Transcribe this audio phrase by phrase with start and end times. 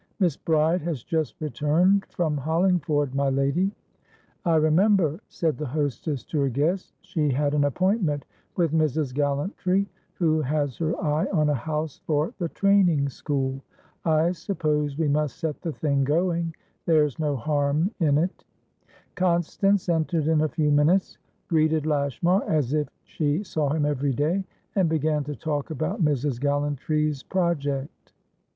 [0.19, 3.69] "Miss Bride has just returned from Hollingford, my lady."
[4.43, 6.95] "I remember," said the hostess to her guest.
[7.01, 8.25] "She had an appointment
[8.55, 9.13] with Mrs.
[9.13, 9.85] Gallantry,
[10.15, 13.61] who has her eye on a house for the training school.
[14.03, 16.55] I suppose we must set the thing going;
[16.87, 18.43] there's no harm in it."
[19.13, 24.43] Constance entered in a few minutes, greeted Lashmar as if she saw him every day,
[24.73, 26.41] and began to talk about Mrs.
[26.41, 28.13] Gallantry's project.